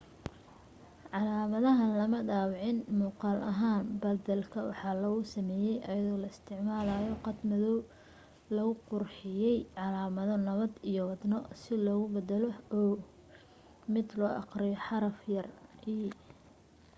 calaamadahan 1.11 1.91
lama 1.99 2.19
dhaawicin 2.29 2.77
muuqal 2.99 3.37
ahaan 3.51 3.83
badalka 4.03 4.59
waxaa 4.69 4.95
lagu 5.03 5.21
sameye 5.33 5.73
ayadoo 5.89 6.17
la 6.23 6.27
isticmalayo 6.33 7.13
qad 7.25 7.37
madow 7.49 7.77
lagu 8.55 8.73
qurxiye 8.89 9.51
calaamado 9.77 10.35
nabad 10.47 10.73
iyo 10.91 11.01
wadno 11.09 11.39
si 11.61 11.73
loogu 11.85 12.07
badalo 12.15 12.49
o 12.79 12.81
mid 13.93 14.07
loo 14.19 14.33
aqriyo 14.41 14.75
xaraf 14.85 15.17
yare 15.35 15.53
e 15.95 15.95